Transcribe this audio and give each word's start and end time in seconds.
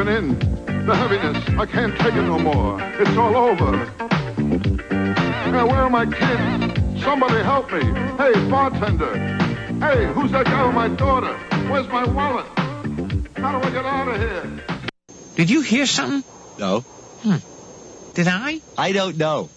It's 0.00 0.08
caving 0.08 0.30
in. 0.40 0.86
The 0.86 0.96
heaviness. 0.96 1.48
I 1.58 1.66
can't 1.66 1.98
take 1.98 2.14
it 2.14 2.22
no 2.22 2.38
more. 2.38 2.80
It's 2.98 3.16
all 3.18 3.36
over. 3.36 3.72
Now, 5.50 5.66
where 5.66 5.82
are 5.82 5.90
my 5.90 6.06
kids? 6.06 7.02
Somebody 7.02 7.42
help 7.42 7.70
me. 7.72 7.82
Hey, 8.16 8.32
bartender. 8.48 9.14
Hey, 9.80 10.06
who's 10.12 10.32
that 10.32 10.46
guy 10.46 10.64
with 10.66 10.74
my 10.74 10.88
daughter? 10.88 11.36
Where's 11.68 11.88
my 11.88 12.04
wallet? 12.04 12.46
How 13.36 13.58
do 13.58 13.66
I 13.66 13.70
get 13.70 13.84
out 13.84 14.08
of 14.08 14.16
here? 14.16 14.64
Did 15.36 15.50
you 15.50 15.60
hear 15.60 15.86
something? 15.86 16.24
No, 16.58 16.80
Hmm. 17.22 17.36
Did 18.14 18.28
I? 18.28 18.60
I 18.78 18.92
don't 18.92 19.18
know. 19.18 19.50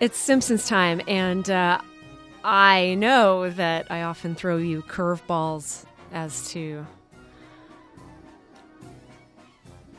It's 0.00 0.18
Simpsons 0.18 0.66
time, 0.66 1.02
and 1.06 1.48
uh, 1.50 1.78
I 2.42 2.94
know 2.94 3.50
that 3.50 3.90
I 3.90 4.00
often 4.02 4.34
throw 4.34 4.56
you 4.56 4.80
curveballs 4.80 5.84
as 6.10 6.50
to 6.52 6.86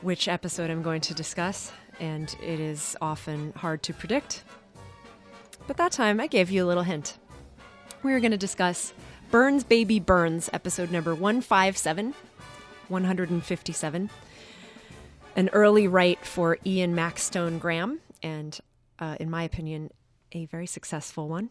which 0.01 0.27
episode 0.27 0.71
I'm 0.71 0.81
going 0.81 1.01
to 1.01 1.13
discuss, 1.13 1.71
and 1.99 2.35
it 2.41 2.59
is 2.59 2.97
often 2.99 3.53
hard 3.55 3.83
to 3.83 3.93
predict. 3.93 4.43
But 5.67 5.77
that 5.77 5.91
time, 5.91 6.19
I 6.19 6.25
gave 6.25 6.49
you 6.49 6.65
a 6.65 6.67
little 6.67 6.81
hint. 6.81 7.19
We 8.01 8.13
are 8.13 8.19
going 8.19 8.31
to 8.31 8.37
discuss 8.37 8.93
Burns 9.29 9.63
Baby 9.63 9.99
Burns, 9.99 10.49
episode 10.51 10.89
number 10.89 11.13
157, 11.13 12.15
157 12.87 14.09
an 15.35 15.49
early 15.53 15.87
write 15.87 16.25
for 16.25 16.57
Ian 16.65 16.93
Maxtone 16.95 17.59
Graham, 17.59 17.99
and 18.21 18.59
uh, 19.01 19.15
in 19.19 19.29
my 19.29 19.43
opinion, 19.43 19.91
a 20.31 20.45
very 20.45 20.67
successful 20.67 21.27
one, 21.27 21.49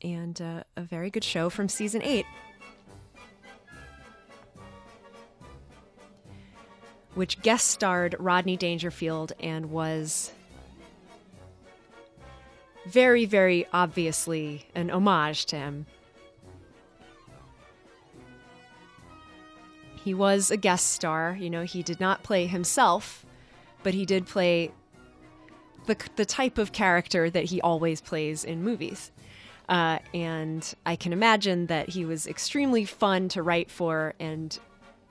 and 0.00 0.40
uh, 0.40 0.62
a 0.76 0.82
very 0.82 1.10
good 1.10 1.24
show 1.24 1.50
from 1.50 1.68
season 1.68 2.00
eight. 2.02 2.24
Which 7.14 7.42
guest 7.42 7.68
starred 7.68 8.16
Rodney 8.18 8.56
Dangerfield 8.56 9.32
and 9.38 9.70
was 9.70 10.32
very, 12.86 13.26
very 13.26 13.66
obviously 13.72 14.66
an 14.74 14.90
homage 14.90 15.44
to 15.46 15.56
him. 15.56 15.86
He 20.02 20.14
was 20.14 20.50
a 20.50 20.56
guest 20.56 20.88
star. 20.88 21.36
You 21.38 21.50
know, 21.50 21.62
he 21.64 21.82
did 21.82 22.00
not 22.00 22.22
play 22.22 22.46
himself, 22.46 23.26
but 23.82 23.92
he 23.92 24.06
did 24.06 24.26
play 24.26 24.72
the, 25.86 25.96
the 26.16 26.24
type 26.24 26.58
of 26.58 26.72
character 26.72 27.30
that 27.30 27.44
he 27.44 27.60
always 27.60 28.00
plays 28.00 28.44
in 28.44 28.62
movies. 28.62 29.10
Uh, 29.68 29.98
and 30.12 30.74
I 30.84 30.96
can 30.96 31.12
imagine 31.12 31.66
that 31.66 31.90
he 31.90 32.04
was 32.04 32.26
extremely 32.26 32.84
fun 32.84 33.28
to 33.30 33.42
write 33.42 33.70
for 33.70 34.14
and 34.18 34.58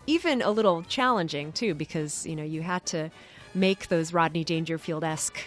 even 0.08 0.42
a 0.42 0.52
little 0.52 0.84
challenging 0.84 1.52
too, 1.52 1.74
because, 1.74 2.26
you 2.26 2.36
know, 2.36 2.44
you 2.44 2.62
had 2.62 2.86
to 2.88 3.12
make 3.54 3.88
those 3.88 4.14
Rodney 4.14 4.44
Dangerfield 4.44 5.04
esque 5.04 5.40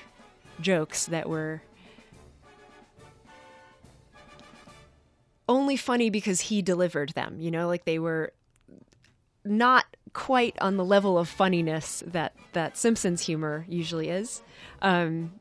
jokes 0.61 1.07
that 1.07 1.29
were 1.29 1.63
only 5.49 5.77
funny 5.77 6.11
because 6.11 6.41
he 6.41 6.63
delivered 6.63 7.11
them, 7.11 7.37
you 7.39 7.51
know, 7.51 7.67
like 7.67 7.85
they 7.85 7.99
were 7.99 8.33
not 9.45 9.85
quite 10.13 10.57
on 10.61 10.77
the 10.77 10.85
level 10.85 11.19
of 11.19 11.29
funniness 11.29 12.03
that 12.07 12.34
that 12.55 12.77
Simpsons 12.77 13.23
humor 13.23 13.65
usually 13.69 14.09
is. 14.09 14.43
Um, 14.83 15.33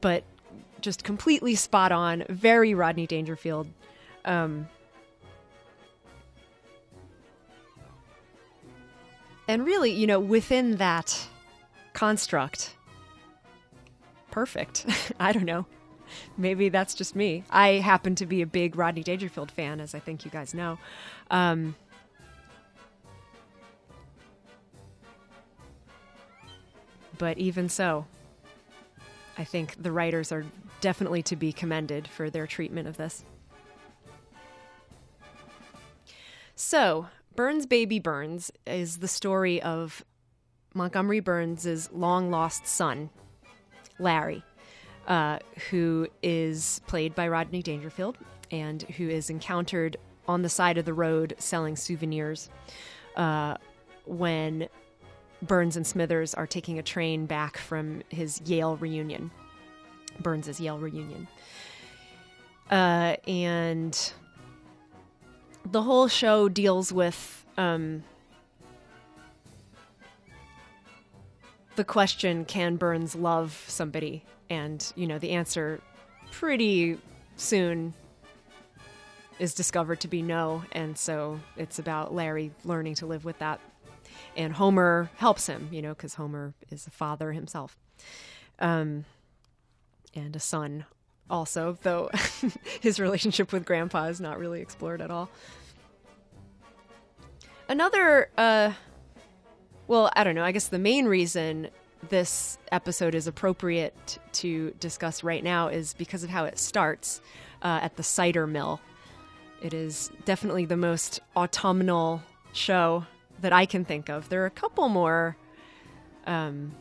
but 0.00 0.24
just 0.80 1.04
completely 1.04 1.54
spot 1.54 1.92
on, 1.92 2.24
very 2.28 2.74
Rodney 2.74 3.06
Dangerfield. 3.06 3.68
Um, 4.24 4.68
and 9.48 9.64
really, 9.64 9.92
you 9.92 10.06
know, 10.06 10.20
within 10.20 10.76
that 10.76 11.28
construct, 11.92 12.74
perfect. 14.30 14.86
I 15.20 15.32
don't 15.32 15.44
know. 15.44 15.66
Maybe 16.36 16.68
that's 16.68 16.94
just 16.94 17.16
me. 17.16 17.44
I 17.50 17.74
happen 17.74 18.14
to 18.16 18.26
be 18.26 18.42
a 18.42 18.46
big 18.46 18.76
Rodney 18.76 19.02
Dangerfield 19.02 19.50
fan, 19.50 19.80
as 19.80 19.94
I 19.94 19.98
think 19.98 20.24
you 20.24 20.30
guys 20.30 20.52
know. 20.52 20.78
Um, 21.30 21.74
but 27.18 27.38
even 27.38 27.68
so, 27.68 28.06
I 29.38 29.44
think 29.44 29.82
the 29.82 29.92
writers 29.92 30.32
are 30.32 30.44
definitely 30.80 31.22
to 31.24 31.36
be 31.36 31.52
commended 31.52 32.08
for 32.08 32.30
their 32.30 32.46
treatment 32.46 32.88
of 32.88 32.96
this. 32.96 33.24
So, 36.54 37.06
Burns 37.34 37.66
Baby 37.66 37.98
Burns 37.98 38.52
is 38.66 38.98
the 38.98 39.08
story 39.08 39.62
of 39.62 40.04
Montgomery 40.74 41.20
Burns' 41.20 41.90
long 41.92 42.30
lost 42.30 42.66
son, 42.66 43.10
Larry, 43.98 44.44
uh, 45.06 45.38
who 45.70 46.08
is 46.22 46.80
played 46.86 47.14
by 47.14 47.28
Rodney 47.28 47.62
Dangerfield 47.62 48.18
and 48.50 48.82
who 48.82 49.08
is 49.08 49.30
encountered 49.30 49.96
on 50.28 50.42
the 50.42 50.48
side 50.48 50.78
of 50.78 50.84
the 50.84 50.94
road 50.94 51.34
selling 51.38 51.74
souvenirs 51.74 52.50
uh, 53.16 53.56
when 54.04 54.68
Burns 55.42 55.76
and 55.76 55.86
Smithers 55.86 56.34
are 56.34 56.46
taking 56.46 56.78
a 56.78 56.82
train 56.82 57.26
back 57.26 57.58
from 57.58 58.02
his 58.08 58.40
Yale 58.42 58.76
reunion. 58.76 59.30
Burns' 60.20 60.60
Yale 60.60 60.78
reunion. 60.78 61.26
Uh, 62.70 63.16
and 63.26 64.12
the 65.70 65.82
whole 65.82 66.08
show 66.08 66.48
deals 66.48 66.92
with 66.92 67.44
um, 67.58 68.02
the 71.76 71.84
question 71.84 72.44
can 72.44 72.76
Burns 72.76 73.14
love 73.14 73.64
somebody? 73.66 74.24
And, 74.48 74.92
you 74.96 75.06
know, 75.06 75.18
the 75.18 75.30
answer 75.30 75.80
pretty 76.30 76.98
soon 77.36 77.94
is 79.38 79.54
discovered 79.54 80.00
to 80.00 80.08
be 80.08 80.22
no. 80.22 80.62
And 80.72 80.96
so 80.96 81.40
it's 81.56 81.78
about 81.78 82.14
Larry 82.14 82.52
learning 82.64 82.94
to 82.96 83.06
live 83.06 83.24
with 83.24 83.38
that. 83.40 83.60
And 84.36 84.54
Homer 84.54 85.10
helps 85.16 85.46
him, 85.46 85.68
you 85.70 85.82
know, 85.82 85.94
because 85.94 86.14
Homer 86.14 86.54
is 86.70 86.86
a 86.86 86.90
father 86.90 87.32
himself. 87.32 87.76
Um, 88.58 89.04
and 90.14 90.34
a 90.34 90.40
son 90.40 90.84
also, 91.28 91.78
though 91.82 92.10
his 92.80 93.00
relationship 93.00 93.52
with 93.52 93.64
Grandpa 93.64 94.06
is 94.06 94.20
not 94.20 94.38
really 94.38 94.60
explored 94.60 95.00
at 95.00 95.10
all. 95.10 95.30
Another, 97.68 98.28
uh, 98.36 98.72
well, 99.86 100.10
I 100.14 100.24
don't 100.24 100.34
know, 100.34 100.44
I 100.44 100.52
guess 100.52 100.68
the 100.68 100.78
main 100.78 101.06
reason 101.06 101.68
this 102.08 102.58
episode 102.70 103.14
is 103.14 103.26
appropriate 103.26 104.18
to 104.32 104.72
discuss 104.80 105.22
right 105.22 105.42
now 105.42 105.68
is 105.68 105.94
because 105.94 106.24
of 106.24 106.30
how 106.30 106.44
it 106.44 106.58
starts 106.58 107.20
uh, 107.62 107.80
at 107.82 107.96
the 107.96 108.02
cider 108.02 108.46
mill. 108.46 108.80
It 109.62 109.72
is 109.72 110.10
definitely 110.24 110.64
the 110.64 110.76
most 110.76 111.20
autumnal 111.36 112.22
show 112.52 113.06
that 113.42 113.52
I 113.52 113.66
can 113.66 113.84
think 113.84 114.08
of. 114.08 114.28
There 114.28 114.42
are 114.42 114.46
a 114.46 114.50
couple 114.50 114.88
more 114.88 115.36
um, 116.26 116.72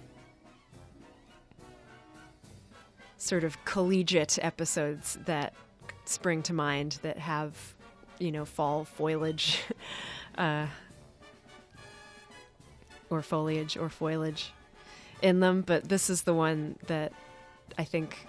sort 3.18 3.44
of 3.44 3.64
collegiate 3.66 4.40
episodes 4.42 5.18
that 5.26 5.54
spring 6.06 6.42
to 6.44 6.54
mind 6.54 7.00
that 7.02 7.18
have, 7.18 7.76
you 8.20 8.32
know, 8.32 8.46
fall 8.46 8.86
foliage 8.86 9.62
uh, 10.38 10.68
or 13.10 13.22
foliage 13.22 13.78
or 13.78 13.90
foliage 13.90 14.54
in 15.22 15.40
them, 15.40 15.62
but 15.62 15.90
this 15.90 16.10
is 16.10 16.24
the 16.24 16.34
one 16.34 16.78
that 16.88 17.14
I 17.78 17.84
think 17.84 18.28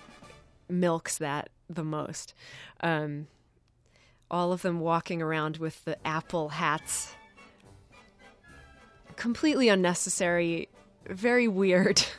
milks 0.68 1.18
that 1.18 1.50
the 1.68 1.84
most. 1.84 2.34
Um, 2.80 3.28
all 4.30 4.52
of 4.52 4.62
them 4.62 4.80
walking 4.80 5.20
around 5.20 5.58
with 5.58 5.84
the 5.84 5.96
apple 6.06 6.50
hats. 6.50 7.14
Completely 9.16 9.68
unnecessary, 9.68 10.68
very 11.06 11.48
weird. 11.48 12.04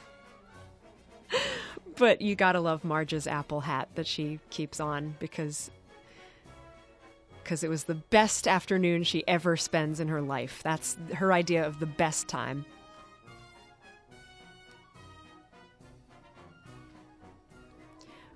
but 1.98 2.22
you 2.22 2.36
gotta 2.36 2.60
love 2.60 2.84
Marge's 2.84 3.28
apple 3.28 3.62
hat 3.62 3.90
that 3.96 4.08
she 4.08 4.40
keeps 4.50 4.80
on 4.80 5.16
because 5.20 5.70
because 7.44 7.64
it 7.64 7.70
was 7.70 7.84
the 7.84 7.96
best 7.96 8.48
afternoon 8.48 9.04
she 9.04 9.28
ever 9.28 9.58
spends 9.58 10.00
in 10.00 10.08
her 10.08 10.22
life. 10.22 10.62
That's 10.64 10.98
her 11.16 11.34
idea 11.34 11.68
of 11.68 11.80
the 11.80 11.86
best 11.86 12.30
time. 12.30 12.66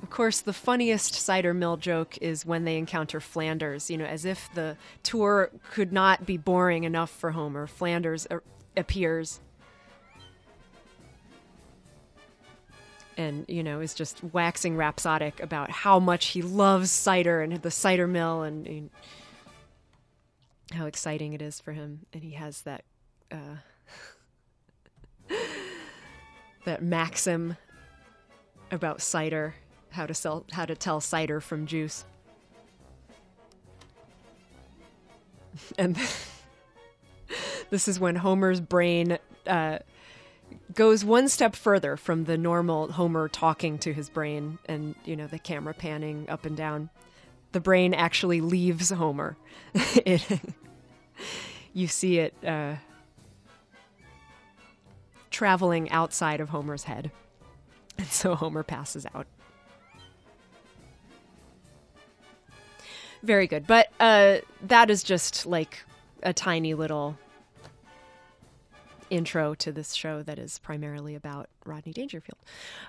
Of 0.07 0.12
course, 0.12 0.39
the 0.39 0.54
funniest 0.54 1.15
cider 1.15 1.54
mill 1.54 1.75
joke 1.75 2.18
is 2.19 2.45
when 2.45 2.63
they 2.63 2.77
encounter 2.77 3.19
Flanders, 3.19 3.92
you 3.92 3.98
know, 3.98 4.06
as 4.06 4.24
if 4.24 4.50
the 4.54 4.77
tour 5.04 5.51
could 5.69 5.92
not 5.92 6.25
be 6.25 6.38
boring 6.38 6.86
enough 6.86 7.09
for 7.09 7.31
Homer. 7.31 7.68
Flanders 7.68 8.25
a- 8.31 8.39
appears 8.77 9.42
and, 13.18 13.44
you 13.50 13.62
know, 13.62 13.81
is 13.81 13.94
just 13.94 14.24
waxing 14.24 14.77
rhapsodic 14.77 15.42
about 15.42 15.69
how 15.69 16.00
much 16.00 16.27
he 16.27 16.42
loves 16.42 16.89
cider 16.89 17.42
and 17.42 17.62
the 17.62 17.69
cider 17.69 18.07
mill 18.07 18.44
and, 18.44 18.65
and 18.65 18.89
how 20.71 20.86
exciting 20.86 21.33
it 21.33 21.42
is 21.42 21.59
for 21.59 21.74
him. 21.74 22.06
And 22.13 22.24
he 22.24 22.31
has 22.31 22.62
that, 22.62 22.86
uh, 23.30 23.57
that 26.63 26.81
maxim 26.81 27.57
about 28.71 29.01
cider 29.01 29.54
how 29.97 30.05
to 30.05 30.13
sell 30.13 30.45
how 30.53 30.65
to 30.65 30.75
tell 30.75 31.01
cider 31.01 31.41
from 31.41 31.65
juice. 31.65 32.05
And 35.77 35.97
this 37.71 37.88
is 37.88 37.99
when 37.99 38.15
Homer's 38.17 38.61
brain 38.61 39.17
uh, 39.47 39.79
goes 40.75 41.03
one 41.03 41.27
step 41.29 41.55
further 41.55 41.97
from 41.97 42.25
the 42.25 42.38
normal 42.38 42.91
Homer 42.91 43.27
talking 43.27 43.79
to 43.79 43.91
his 43.91 44.07
brain, 44.07 44.59
and 44.67 44.94
you 45.03 45.15
know 45.15 45.25
the 45.25 45.39
camera 45.39 45.73
panning 45.73 46.29
up 46.29 46.45
and 46.45 46.55
down. 46.55 46.91
The 47.53 47.59
brain 47.59 47.95
actually 47.95 48.39
leaves 48.39 48.91
Homer. 48.91 49.35
it, 49.73 50.23
you 51.73 51.88
see 51.88 52.19
it 52.19 52.35
uh, 52.45 52.75
traveling 55.31 55.89
outside 55.89 56.39
of 56.39 56.49
Homer's 56.49 56.83
head, 56.83 57.09
and 57.97 58.07
so 58.07 58.35
Homer 58.35 58.61
passes 58.61 59.07
out. 59.15 59.25
Very 63.24 63.48
good. 63.48 63.68
But 63.68 63.88
uh, 64.00 64.38
that 64.64 64.90
is 64.90 65.04
just 65.04 65.46
like 65.46 65.84
a 66.24 66.34
tiny 66.34 66.74
little 66.74 67.18
intro 69.10 69.54
to 69.56 69.72
this 69.72 69.94
show 69.94 70.22
that 70.24 70.38
is 70.38 70.60
primarily 70.60 71.16
about 71.16 71.50
Rodney 71.66 71.94
Dangerfield. 71.94 72.40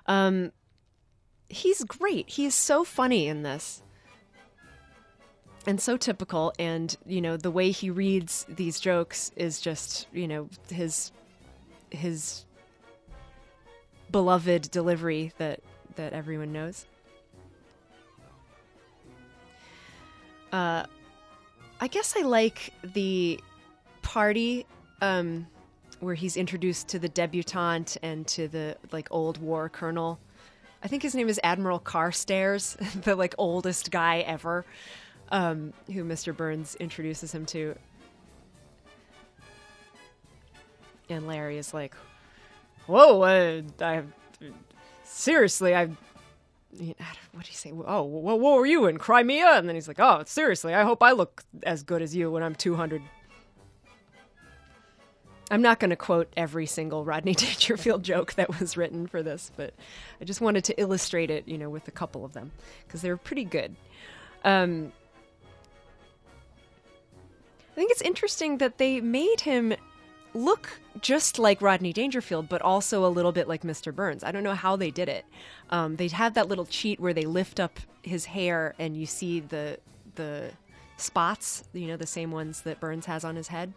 Um, 0.06 0.52
he's 1.48 1.84
great. 1.84 2.28
He 2.28 2.44
is 2.44 2.54
so 2.54 2.84
funny 2.84 3.26
in 3.28 3.42
this. 3.42 3.82
And 5.66 5.80
so 5.80 5.96
typical, 5.96 6.52
and 6.58 6.96
you 7.04 7.20
know 7.20 7.36
the 7.36 7.50
way 7.50 7.72
he 7.72 7.90
reads 7.90 8.46
these 8.48 8.80
jokes 8.80 9.30
is 9.36 9.60
just 9.60 10.06
you 10.14 10.26
know 10.26 10.48
his 10.70 11.12
his 11.90 12.46
beloved 14.10 14.70
delivery 14.70 15.32
that 15.36 15.60
that 15.96 16.14
everyone 16.14 16.52
knows. 16.52 16.86
Uh, 20.52 20.84
I 21.80 21.88
guess 21.88 22.14
I 22.16 22.22
like 22.22 22.72
the 22.82 23.40
party 24.02 24.66
um, 25.00 25.46
where 26.00 26.14
he's 26.14 26.36
introduced 26.36 26.88
to 26.88 26.98
the 26.98 27.08
debutante 27.08 27.96
and 28.02 28.26
to 28.28 28.48
the 28.48 28.76
like 28.90 29.08
old 29.10 29.38
war 29.38 29.68
colonel. 29.68 30.18
I 30.82 30.88
think 30.88 31.02
his 31.02 31.14
name 31.14 31.28
is 31.28 31.40
Admiral 31.42 31.78
Carstairs, 31.78 32.74
the 33.02 33.16
like 33.16 33.34
oldest 33.38 33.90
guy 33.90 34.20
ever, 34.20 34.64
um, 35.30 35.72
who 35.86 36.04
Mr. 36.04 36.36
Burns 36.36 36.76
introduces 36.76 37.32
him 37.32 37.46
to. 37.46 37.76
And 41.10 41.26
Larry 41.26 41.58
is 41.58 41.72
like, 41.72 41.94
"Whoa, 42.86 43.22
uh, 43.22 43.62
I 43.80 44.02
seriously, 45.04 45.74
I 45.74 45.88
what 46.70 47.44
do 47.44 47.50
you 47.50 47.54
say? 47.54 47.72
Oh, 47.72 48.02
what, 48.02 48.40
what 48.40 48.56
were 48.56 48.66
you 48.66 48.86
in 48.86 48.98
Crimea? 48.98 49.52
And 49.52 49.68
then 49.68 49.74
he's 49.74 49.88
like, 49.88 50.00
oh, 50.00 50.22
seriously, 50.26 50.74
I 50.74 50.82
hope 50.82 51.02
I 51.02 51.12
look 51.12 51.42
as 51.62 51.82
good 51.82 52.02
as 52.02 52.14
you 52.14 52.30
when 52.30 52.42
I'm 52.42 52.54
200. 52.54 53.02
I'm 55.50 55.62
not 55.62 55.80
going 55.80 55.90
to 55.90 55.96
quote 55.96 56.30
every 56.36 56.66
single 56.66 57.04
Rodney 57.04 57.34
Dangerfield 57.36 58.02
joke 58.02 58.34
that 58.34 58.60
was 58.60 58.76
written 58.76 59.06
for 59.06 59.22
this, 59.22 59.50
but 59.56 59.72
I 60.20 60.24
just 60.24 60.40
wanted 60.40 60.64
to 60.64 60.80
illustrate 60.80 61.30
it, 61.30 61.48
you 61.48 61.56
know, 61.56 61.70
with 61.70 61.88
a 61.88 61.92
couple 61.92 62.24
of 62.24 62.34
them 62.34 62.52
because 62.86 63.02
they 63.02 63.08
were 63.08 63.16
pretty 63.16 63.44
good. 63.44 63.74
Um, 64.44 64.92
I 67.72 67.74
think 67.74 67.90
it's 67.90 68.02
interesting 68.02 68.58
that 68.58 68.78
they 68.78 69.00
made 69.00 69.40
him 69.40 69.74
look 70.34 70.80
just 71.00 71.38
like 71.38 71.62
Rodney 71.62 71.92
Dangerfield, 71.92 72.48
but 72.48 72.62
also 72.62 73.04
a 73.04 73.08
little 73.08 73.32
bit 73.32 73.48
like 73.48 73.62
Mr. 73.62 73.94
Burns. 73.94 74.24
I 74.24 74.32
don't 74.32 74.42
know 74.42 74.54
how 74.54 74.76
they 74.76 74.90
did 74.90 75.08
it. 75.08 75.24
Um, 75.70 75.96
they 75.96 76.08
have 76.08 76.34
that 76.34 76.48
little 76.48 76.66
cheat 76.66 77.00
where 77.00 77.14
they 77.14 77.24
lift 77.24 77.60
up 77.60 77.78
his 78.02 78.26
hair 78.26 78.74
and 78.78 78.96
you 78.96 79.06
see 79.06 79.40
the 79.40 79.78
the 80.14 80.50
spots, 80.96 81.64
you 81.72 81.86
know, 81.86 81.96
the 81.96 82.06
same 82.06 82.32
ones 82.32 82.62
that 82.62 82.80
Burns 82.80 83.06
has 83.06 83.24
on 83.24 83.36
his 83.36 83.48
head. 83.48 83.72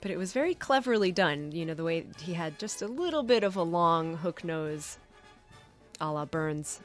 But 0.00 0.10
it 0.10 0.16
was 0.16 0.32
very 0.32 0.54
cleverly 0.54 1.12
done, 1.12 1.52
you 1.52 1.64
know, 1.64 1.74
the 1.74 1.84
way 1.84 2.06
he 2.18 2.34
had 2.34 2.58
just 2.58 2.82
a 2.82 2.88
little 2.88 3.22
bit 3.22 3.44
of 3.44 3.54
a 3.54 3.62
long 3.62 4.16
hook 4.16 4.42
nose 4.42 4.98
a 6.00 6.10
la 6.10 6.24
Burns. 6.24 6.80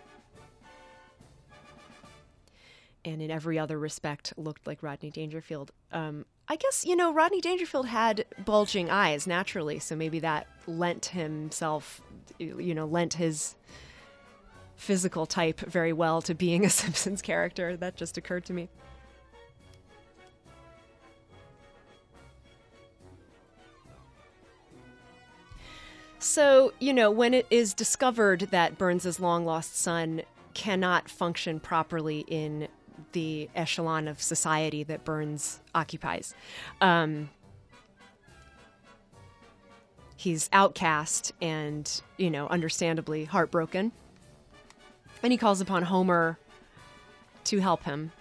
And 3.07 3.21
in 3.21 3.31
every 3.31 3.57
other 3.57 3.79
respect, 3.79 4.33
looked 4.35 4.67
like 4.67 4.83
Rodney 4.83 5.09
Dangerfield. 5.09 5.71
Um, 5.93 6.25
I 6.49 6.57
guess, 6.57 6.85
you 6.85 6.93
know, 6.93 7.13
Rodney 7.13 7.39
Dangerfield 7.39 7.87
had 7.87 8.25
bulging 8.43 8.89
eyes 8.89 9.25
naturally, 9.25 9.79
so 9.79 9.95
maybe 9.95 10.19
that 10.19 10.45
lent 10.67 11.05
himself, 11.05 12.01
you 12.37 12.75
know, 12.75 12.85
lent 12.85 13.13
his 13.13 13.55
physical 14.75 15.25
type 15.25 15.61
very 15.61 15.93
well 15.93 16.21
to 16.21 16.35
being 16.35 16.65
a 16.65 16.69
Simpsons 16.69 17.21
character. 17.21 17.77
That 17.77 17.95
just 17.95 18.17
occurred 18.17 18.43
to 18.43 18.53
me. 18.53 18.67
So, 26.19 26.73
you 26.79 26.91
know, 26.91 27.09
when 27.09 27.33
it 27.33 27.47
is 27.49 27.73
discovered 27.73 28.49
that 28.51 28.77
Burns's 28.77 29.17
long 29.17 29.45
lost 29.45 29.77
son 29.77 30.23
cannot 30.53 31.07
function 31.07 31.61
properly 31.61 32.25
in 32.27 32.67
the 33.11 33.49
echelon 33.55 34.07
of 34.07 34.21
society 34.21 34.83
that 34.83 35.03
Burns 35.03 35.59
occupies, 35.73 36.33
um, 36.81 37.29
he's 40.15 40.49
outcast 40.51 41.31
and, 41.41 42.01
you 42.17 42.29
know, 42.29 42.47
understandably 42.47 43.25
heartbroken. 43.25 43.91
And 45.23 45.31
he 45.31 45.37
calls 45.37 45.61
upon 45.61 45.83
Homer 45.83 46.37
to 47.45 47.59
help 47.59 47.83
him. 47.83 48.11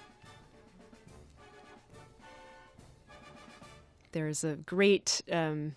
There's 4.12 4.44
a 4.44 4.56
great 4.56 5.20
um, 5.30 5.74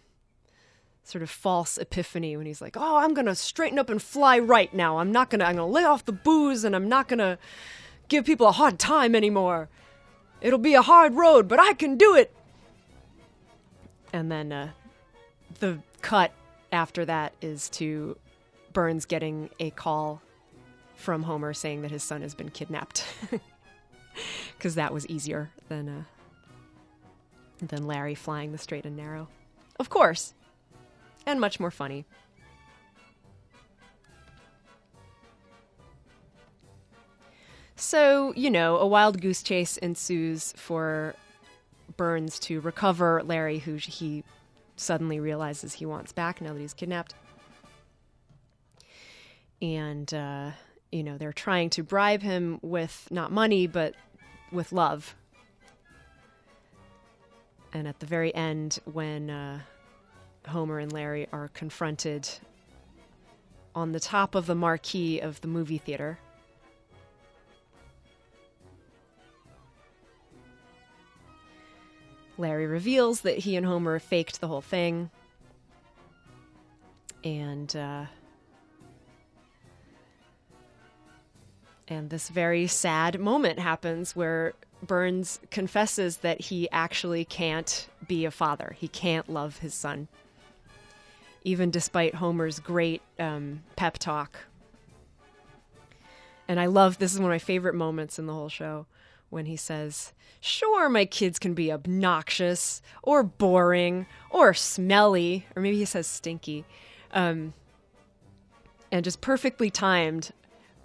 sort 1.03 1.23
of 1.23 1.29
false 1.29 1.77
epiphany 1.77 2.37
when 2.37 2.45
he's 2.45 2.61
like, 2.61 2.77
"Oh, 2.77 2.97
I'm 2.97 3.13
gonna 3.13 3.35
straighten 3.35 3.77
up 3.79 3.89
and 3.89 4.01
fly 4.01 4.39
right 4.39 4.73
now. 4.73 4.99
I'm 4.99 5.11
not 5.11 5.29
gonna. 5.29 5.43
I'm 5.43 5.57
gonna 5.57 5.67
lay 5.67 5.83
off 5.83 6.05
the 6.05 6.13
booze, 6.13 6.63
and 6.63 6.73
I'm 6.73 6.87
not 6.87 7.09
gonna 7.09 7.37
give 8.09 8.25
people 8.25 8.47
a 8.47 8.51
hard 8.51 8.77
time 8.79 9.15
anymore. 9.15 9.69
It'll 10.41 10.59
be 10.59 10.73
a 10.73 10.81
hard 10.81 11.15
road, 11.15 11.47
but 11.47 11.59
I 11.59 11.73
can 11.73 11.97
do 11.97 12.15
it." 12.15 12.35
And 14.11 14.31
then 14.31 14.51
uh, 14.51 14.69
the 15.59 15.79
cut 16.01 16.31
after 16.71 17.05
that 17.05 17.33
is 17.41 17.69
to 17.69 18.17
Burns 18.73 19.05
getting 19.05 19.49
a 19.59 19.69
call 19.71 20.21
from 20.95 21.23
Homer 21.23 21.53
saying 21.53 21.81
that 21.83 21.91
his 21.91 22.03
son 22.03 22.21
has 22.21 22.33
been 22.33 22.49
kidnapped, 22.49 23.05
because 24.57 24.75
that 24.75 24.93
was 24.93 25.07
easier 25.07 25.51
than 25.69 25.89
uh, 25.89 26.03
than 27.65 27.87
Larry 27.87 28.15
flying 28.15 28.51
the 28.51 28.57
straight 28.57 28.85
and 28.85 28.97
narrow. 28.97 29.27
Of 29.79 29.89
course, 29.89 30.33
and 31.25 31.39
much 31.39 31.59
more 31.59 31.71
funny. 31.71 32.05
So, 37.79 38.33
you 38.35 38.51
know, 38.51 38.77
a 38.77 38.85
wild 38.85 39.21
goose 39.21 39.41
chase 39.41 39.77
ensues 39.77 40.53
for 40.57 41.15
Burns 41.95 42.37
to 42.39 42.59
recover 42.59 43.23
Larry, 43.23 43.59
who 43.59 43.75
he 43.75 44.25
suddenly 44.75 45.21
realizes 45.21 45.73
he 45.73 45.85
wants 45.85 46.11
back 46.11 46.41
now 46.41 46.51
that 46.51 46.59
he's 46.59 46.73
kidnapped. 46.73 47.15
And 49.61 50.13
uh, 50.13 50.51
you 50.91 51.03
know, 51.03 51.17
they're 51.17 51.31
trying 51.31 51.69
to 51.71 51.83
bribe 51.83 52.21
him 52.21 52.59
with 52.61 53.07
not 53.11 53.31
money, 53.31 53.65
but 53.65 53.95
with 54.51 54.73
love. 54.73 55.15
And 57.71 57.87
at 57.87 57.99
the 57.99 58.05
very 58.05 58.35
end, 58.35 58.79
when 58.91 59.29
uh, 59.29 59.59
Homer 60.47 60.79
and 60.79 60.91
Larry 60.91 61.27
are 61.31 61.47
confronted 61.49 62.27
on 63.73 63.93
the 63.93 64.01
top 64.01 64.35
of 64.35 64.47
the 64.47 64.55
marquee 64.55 65.19
of 65.19 65.39
the 65.39 65.47
movie 65.47 65.77
theater, 65.77 66.19
Larry 72.39 72.67
reveals 72.67 73.21
that 73.21 73.39
he 73.39 73.57
and 73.57 73.65
Homer 73.65 73.99
faked 73.99 74.39
the 74.39 74.47
whole 74.47 74.61
thing. 74.61 75.11
And 77.23 77.75
uh, 77.75 78.05
and 81.89 82.09
this 82.09 82.29
very 82.29 82.65
sad 82.65 83.19
moment 83.19 83.59
happens 83.59 84.15
where 84.15 84.53
Burns 84.81 85.41
confesses 85.51 86.17
that 86.17 86.39
he 86.39 86.69
actually 86.71 87.25
can't 87.25 87.89
be 88.07 88.23
a 88.23 88.31
father. 88.31 88.73
He 88.79 88.87
can't 88.87 89.27
love 89.27 89.57
his 89.57 89.73
son, 89.73 90.07
even 91.43 91.69
despite 91.69 92.15
Homer's 92.15 92.59
great 92.59 93.01
um, 93.19 93.63
pep 93.75 93.97
talk. 93.97 94.37
And 96.47 96.57
I 96.57 96.67
love 96.67 96.99
this 96.99 97.13
is 97.13 97.19
one 97.19 97.29
of 97.29 97.33
my 97.33 97.39
favorite 97.39 97.75
moments 97.75 98.17
in 98.17 98.27
the 98.27 98.33
whole 98.33 98.49
show 98.49 98.85
when 99.29 99.45
he 99.45 99.55
says, 99.55 100.13
Sure, 100.41 100.87
my 100.87 101.05
kids 101.05 101.37
can 101.37 101.53
be 101.53 101.71
obnoxious 101.71 102.81
or 103.03 103.23
boring 103.23 104.05
or 104.29 104.53
smelly, 104.53 105.45
or 105.55 105.61
maybe 105.61 105.77
he 105.77 105.85
says 105.85 106.07
stinky, 106.07 106.63
um, 107.11 107.53
and 108.91 109.03
just 109.03 109.21
perfectly 109.21 109.69
timed. 109.69 110.31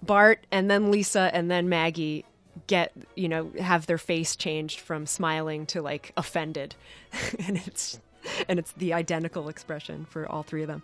Bart 0.03 0.45
and 0.51 0.69
then 0.69 0.91
Lisa 0.91 1.31
and 1.33 1.49
then 1.49 1.69
Maggie 1.69 2.25
get, 2.67 2.91
you 3.15 3.27
know, 3.27 3.51
have 3.59 3.85
their 3.87 3.97
face 3.97 4.35
changed 4.35 4.79
from 4.79 5.05
smiling 5.05 5.65
to 5.67 5.81
like 5.81 6.11
offended. 6.17 6.75
and 7.39 7.57
it's 7.65 7.99
and 8.47 8.59
it's 8.59 8.71
the 8.73 8.93
identical 8.93 9.49
expression 9.49 10.05
for 10.05 10.27
all 10.29 10.43
three 10.43 10.63
of 10.63 10.67
them. 10.67 10.83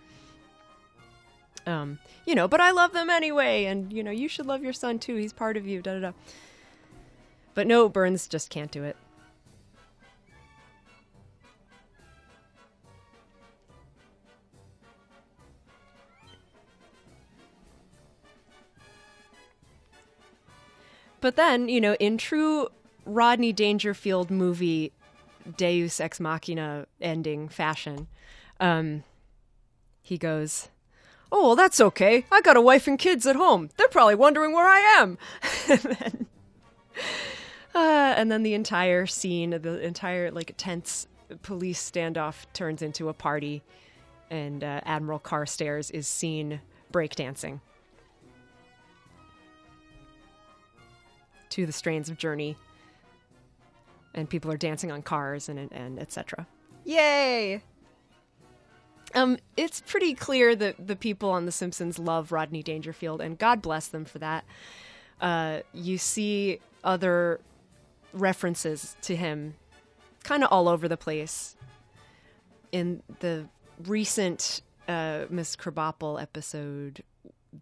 Um, 1.67 1.99
you 2.25 2.33
know, 2.33 2.47
but 2.47 2.59
I 2.59 2.71
love 2.71 2.93
them 2.93 3.09
anyway, 3.09 3.65
and 3.65 3.91
you 3.93 4.03
know, 4.03 4.11
you 4.11 4.27
should 4.27 4.45
love 4.45 4.63
your 4.63 4.73
son 4.73 4.99
too. 4.99 5.15
He's 5.15 5.33
part 5.33 5.57
of 5.57 5.67
you. 5.67 5.81
Da 5.81 5.93
da 5.93 5.99
da. 5.99 6.11
But 7.53 7.67
no, 7.67 7.89
Burns 7.89 8.27
just 8.27 8.49
can't 8.49 8.71
do 8.71 8.83
it. 8.83 8.95
But 21.19 21.35
then, 21.35 21.69
you 21.69 21.79
know, 21.79 21.95
in 21.99 22.17
true 22.17 22.67
Rodney 23.05 23.53
Dangerfield 23.53 24.31
movie 24.31 24.91
Deus 25.55 25.99
Ex 25.99 26.19
Machina 26.19 26.87
ending 26.99 27.47
fashion, 27.47 28.07
um, 28.59 29.03
he 30.01 30.17
goes, 30.17 30.69
Oh, 31.31 31.47
well, 31.47 31.55
that's 31.55 31.79
okay. 31.79 32.25
I 32.31 32.41
got 32.41 32.57
a 32.57 32.61
wife 32.61 32.87
and 32.87 32.99
kids 32.99 33.25
at 33.25 33.37
home. 33.37 33.69
They're 33.77 33.87
probably 33.87 34.15
wondering 34.15 34.51
where 34.51 34.67
I 34.67 34.79
am. 34.79 35.17
and, 35.69 35.79
then, 35.79 36.25
uh, 37.73 38.13
and 38.17 38.31
then 38.31 38.43
the 38.43 38.53
entire 38.53 39.05
scene, 39.05 39.51
the 39.51 39.79
entire 39.79 40.31
like 40.31 40.53
tense 40.57 41.07
police 41.41 41.89
standoff 41.89 42.45
turns 42.53 42.81
into 42.81 43.09
a 43.09 43.13
party, 43.13 43.63
and 44.29 44.63
uh, 44.63 44.81
Admiral 44.85 45.19
Carstairs 45.19 45.91
is 45.91 46.07
seen 46.07 46.61
breakdancing 46.91 47.61
to 51.49 51.65
the 51.65 51.71
strains 51.71 52.09
of 52.09 52.17
Journey, 52.17 52.57
and 54.13 54.29
people 54.29 54.51
are 54.51 54.57
dancing 54.57 54.91
on 54.91 55.01
cars 55.01 55.47
and 55.47 55.71
and 55.71 55.99
etc. 55.99 56.47
Yay! 56.83 57.61
Um, 59.13 59.37
it's 59.57 59.81
pretty 59.81 60.13
clear 60.13 60.55
that 60.55 60.87
the 60.87 60.95
people 60.95 61.29
on 61.31 61.45
The 61.45 61.51
Simpsons 61.51 61.99
love 61.99 62.31
Rodney 62.31 62.63
Dangerfield, 62.63 63.21
and 63.21 63.37
God 63.37 63.61
bless 63.61 63.87
them 63.87 64.05
for 64.05 64.19
that. 64.19 64.45
Uh, 65.19 65.59
you 65.73 65.97
see 65.97 66.59
other 66.83 67.39
references 68.13 68.95
to 69.01 69.15
him 69.15 69.55
kind 70.23 70.43
of 70.43 70.51
all 70.51 70.67
over 70.67 70.87
the 70.87 70.97
place. 70.97 71.55
In 72.71 73.03
the 73.19 73.47
recent 73.85 74.61
uh, 74.87 75.25
Miss 75.29 75.55
Krabappel 75.55 76.21
episode 76.21 77.03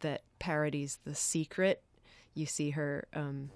that 0.01 0.21
parodies 0.37 0.99
The 1.03 1.15
Secret, 1.15 1.81
you 2.35 2.45
see 2.45 2.71
her 2.71 3.05
um, 3.13 3.49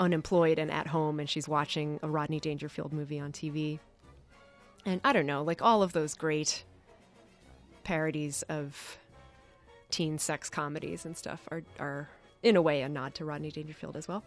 unemployed 0.00 0.58
and 0.58 0.70
at 0.70 0.86
home, 0.86 1.20
and 1.20 1.28
she's 1.28 1.48
watching 1.48 2.00
a 2.02 2.08
Rodney 2.08 2.40
Dangerfield 2.40 2.92
movie 2.92 3.20
on 3.20 3.32
TV 3.32 3.78
and 4.86 5.00
I 5.04 5.12
don't 5.12 5.26
know, 5.26 5.42
like 5.42 5.60
all 5.60 5.82
of 5.82 5.92
those 5.92 6.14
great 6.14 6.64
parodies 7.82 8.42
of 8.48 8.98
teen 9.90 10.18
sex 10.18 10.48
comedies 10.48 11.04
and 11.04 11.16
stuff 11.16 11.46
are 11.50 11.62
are 11.78 12.08
in 12.42 12.56
a 12.56 12.62
way 12.62 12.82
a 12.82 12.88
nod 12.88 13.14
to 13.16 13.24
Rodney 13.24 13.50
Dangerfield 13.50 13.96
as 13.96 14.08
well. 14.08 14.22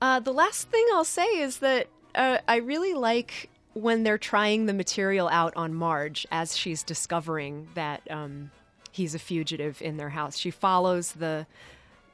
Uh, 0.00 0.20
the 0.20 0.32
last 0.32 0.68
thing 0.68 0.84
I'll 0.92 1.04
say 1.04 1.26
is 1.40 1.58
that 1.58 1.88
uh, 2.14 2.38
I 2.46 2.56
really 2.56 2.94
like 2.94 3.48
when 3.74 4.02
they're 4.02 4.18
trying 4.18 4.66
the 4.66 4.72
material 4.72 5.28
out 5.28 5.54
on 5.56 5.74
Marge 5.74 6.26
as 6.30 6.56
she's 6.56 6.82
discovering 6.82 7.68
that 7.74 8.02
um, 8.10 8.50
he's 8.90 9.14
a 9.14 9.18
fugitive 9.18 9.82
in 9.82 9.96
their 9.96 10.10
house. 10.10 10.38
She 10.38 10.50
follows 10.50 11.12
the 11.12 11.46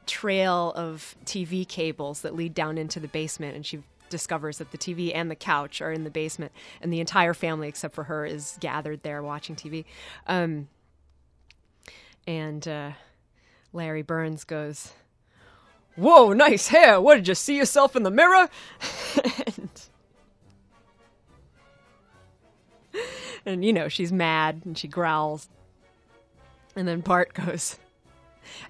trail 0.06 0.72
of 0.74 1.14
TV 1.24 1.66
cables 1.66 2.22
that 2.22 2.34
lead 2.34 2.54
down 2.54 2.78
into 2.78 2.98
the 2.98 3.08
basement, 3.08 3.54
and 3.54 3.64
she 3.64 3.82
discovers 4.10 4.58
that 4.58 4.72
the 4.72 4.78
TV 4.78 5.12
and 5.14 5.30
the 5.30 5.36
couch 5.36 5.80
are 5.80 5.92
in 5.92 6.04
the 6.04 6.10
basement, 6.10 6.52
and 6.80 6.92
the 6.92 7.00
entire 7.00 7.34
family, 7.34 7.68
except 7.68 7.94
for 7.94 8.04
her, 8.04 8.26
is 8.26 8.56
gathered 8.60 9.02
there 9.04 9.22
watching 9.22 9.54
TV. 9.54 9.84
Um, 10.26 10.68
and 12.26 12.66
uh, 12.66 12.90
Larry 13.72 14.02
Burns 14.02 14.44
goes, 14.44 14.92
"Whoa, 15.96 16.32
nice 16.32 16.68
hair! 16.68 17.00
What 17.00 17.16
did 17.16 17.28
you 17.28 17.34
see 17.34 17.56
yourself 17.56 17.96
in 17.96 18.02
the 18.02 18.10
mirror?" 18.10 18.48
and, 19.46 19.70
and 23.46 23.64
you 23.64 23.72
know 23.72 23.88
she's 23.88 24.12
mad 24.12 24.62
and 24.64 24.76
she 24.76 24.88
growls, 24.88 25.48
and 26.76 26.86
then 26.86 27.00
Bart 27.00 27.34
goes. 27.34 27.78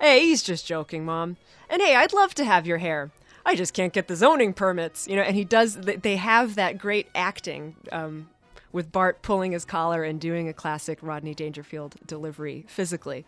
Hey, 0.00 0.20
he's 0.26 0.42
just 0.42 0.66
joking, 0.66 1.04
Mom. 1.04 1.36
And 1.68 1.80
hey, 1.80 1.96
I'd 1.96 2.12
love 2.12 2.34
to 2.34 2.44
have 2.44 2.66
your 2.66 2.78
hair. 2.78 3.10
I 3.44 3.56
just 3.56 3.74
can't 3.74 3.92
get 3.92 4.08
the 4.08 4.16
zoning 4.16 4.52
permits, 4.52 5.08
you 5.08 5.16
know. 5.16 5.22
And 5.22 5.34
he 5.34 5.44
does. 5.44 5.76
They 5.76 6.16
have 6.16 6.54
that 6.54 6.78
great 6.78 7.08
acting 7.14 7.76
um, 7.90 8.28
with 8.70 8.92
Bart 8.92 9.22
pulling 9.22 9.52
his 9.52 9.64
collar 9.64 10.04
and 10.04 10.20
doing 10.20 10.48
a 10.48 10.52
classic 10.52 10.98
Rodney 11.02 11.34
Dangerfield 11.34 11.96
delivery 12.06 12.64
physically. 12.68 13.24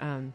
Um, 0.00 0.34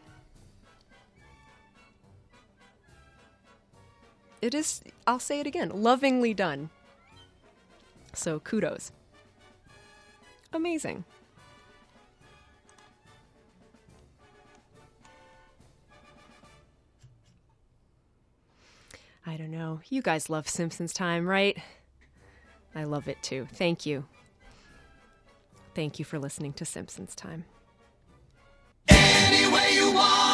it 4.43 4.53
is. 4.53 4.81
I'll 5.07 5.19
say 5.19 5.39
it 5.39 5.47
again. 5.47 5.69
Lovingly 5.73 6.33
done. 6.33 6.69
So 8.13 8.39
kudos. 8.39 8.91
Amazing. 10.51 11.05
I 19.25 19.37
don't 19.37 19.51
know. 19.51 19.79
You 19.89 20.01
guys 20.01 20.29
love 20.29 20.49
Simpsons 20.49 20.93
Time, 20.93 21.25
right? 21.25 21.57
I 22.75 22.83
love 22.83 23.07
it 23.07 23.23
too. 23.23 23.47
Thank 23.53 23.85
you. 23.85 24.05
Thank 25.73 25.97
you 25.97 26.05
for 26.05 26.19
listening 26.19 26.53
to 26.53 26.65
Simpsons 26.65 27.15
Time. 27.15 27.45
Any 28.89 29.51
way 29.51 29.71
you 29.73 29.93
want 29.93 30.32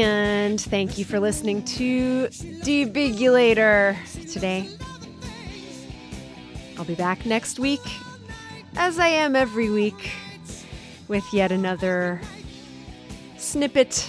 And 0.00 0.58
thank 0.58 0.96
you 0.96 1.04
for 1.04 1.20
listening 1.20 1.62
to 1.76 2.28
Debigulator 2.28 3.98
today. 4.32 4.66
I'll 6.78 6.86
be 6.86 6.94
back 6.94 7.26
next 7.26 7.58
week, 7.58 7.82
as 8.76 8.98
I 8.98 9.08
am 9.08 9.36
every 9.36 9.68
week, 9.68 10.12
with 11.06 11.24
yet 11.34 11.52
another 11.52 12.18
snippet 13.36 14.08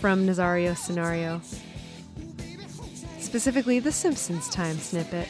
from 0.00 0.26
Nazario 0.26 0.74
Scenario. 0.74 1.42
Specifically, 3.18 3.78
the 3.78 3.92
Simpsons 3.92 4.48
time 4.48 4.78
snippet. 4.78 5.28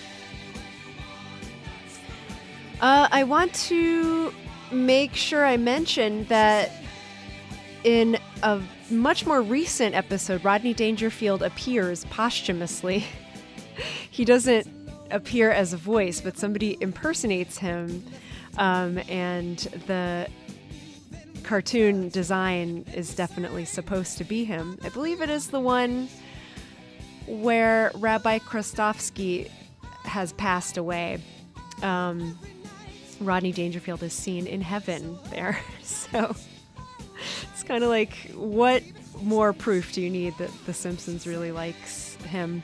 Uh, 2.81 3.09
I 3.11 3.25
want 3.25 3.53
to 3.55 4.33
make 4.71 5.17
sure 5.17 5.45
I 5.45 5.57
mention 5.57 6.27
that 6.27 6.71
in 7.83 8.19
a 8.43 8.61
much 8.91 9.27
more 9.27 9.43
recent 9.43 9.95
episode, 9.95 10.45
Rodney 10.45 10.75
Dangerfield 10.75 11.43
appears 11.43 12.05
posthumously. 12.07 13.05
he 14.11 14.25
doesn't 14.25 14.67
appear 15.11 15.51
as 15.51 15.73
a 15.73 15.77
voice, 15.77 16.21
but 16.21 16.39
somebody 16.39 16.77
impersonates 16.81 17.59
him, 17.59 18.05
um, 18.59 18.99
and 19.09 19.59
the 19.87 20.29
cartoon 21.43 22.09
design 22.11 22.85
is 22.95 23.15
definitely 23.15 23.65
supposed 23.65 24.19
to 24.19 24.25
be 24.25 24.45
him. 24.45 24.79
I 24.85 24.91
believe 24.91 25.23
it 25.23 25.31
is 25.31 25.49
the 25.49 25.61
one 25.61 26.09
where 27.27 27.91
Rabbi 27.95 28.39
Krustofski 28.39 29.51
has 30.05 30.33
passed 30.35 30.77
away. 30.77 31.21
Um, 31.83 32.39
Rodney 33.21 33.53
Dangerfield 33.53 34.03
is 34.03 34.13
seen 34.13 34.47
in 34.47 34.61
heaven 34.61 35.19
there. 35.31 35.59
So 35.83 36.35
kind 37.69 37.85
of 37.85 37.91
like, 37.91 38.15
what 38.35 38.83
more 39.23 39.53
proof 39.53 39.93
do 39.93 40.01
you 40.01 40.11
need 40.11 40.37
that 40.39 40.51
The 40.65 40.73
Simpsons 40.73 41.27
really 41.27 41.53
likes 41.53 42.17
him? 42.25 42.63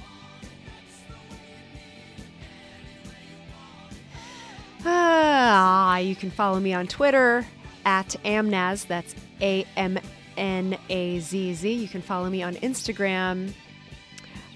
Ah, 4.87 5.99
you 5.99 6.17
can 6.17 6.31
follow 6.31 6.59
me 6.59 6.73
on 6.73 6.87
Twitter 6.87 7.47
at 7.85 8.17
Amnaz. 8.25 8.87
That's 8.87 9.15
A 9.41 9.65
M 9.77 9.99
N 10.37 10.77
A 10.89 11.21
Z 11.21 11.55
Z. 11.55 11.73
You 11.73 11.89
can 11.89 12.03
follow 12.03 12.29
me 12.29 12.43
on 12.43 12.55
Instagram. 12.57 13.53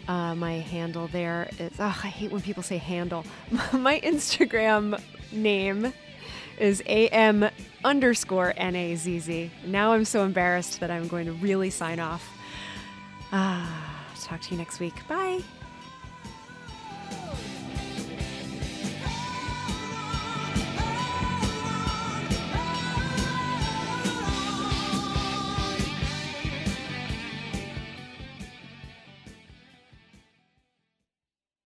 Uh, 0.06 0.34
my 0.34 0.54
handle 0.54 1.08
there 1.08 1.48
is. 1.58 1.72
Oh, 1.78 1.84
I 1.84 2.08
hate 2.08 2.30
when 2.30 2.42
people 2.42 2.62
say 2.62 2.78
handle. 2.78 3.24
my 3.72 4.00
Instagram 4.00 5.00
name 5.32 5.92
is 6.60 6.82
am 6.86 7.48
underscore 7.84 8.54
nazz. 8.58 9.50
Now 9.66 9.92
I'm 9.92 10.04
so 10.04 10.24
embarrassed 10.24 10.80
that 10.80 10.90
I'm 10.90 11.08
going 11.08 11.26
to 11.26 11.32
really 11.32 11.70
sign 11.70 12.00
off. 12.00 12.28
Ah, 13.32 14.06
talk 14.22 14.40
to 14.42 14.50
you 14.50 14.58
next 14.58 14.80
week. 14.80 14.94
Bye. 15.08 15.42